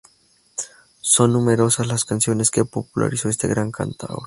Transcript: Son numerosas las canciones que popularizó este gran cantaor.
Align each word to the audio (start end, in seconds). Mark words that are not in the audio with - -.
Son 1.01 1.31
numerosas 1.31 1.85
las 1.85 2.05
canciones 2.05 2.49
que 2.49 2.65
popularizó 2.65 3.29
este 3.29 3.47
gran 3.47 3.69
cantaor. 3.71 4.19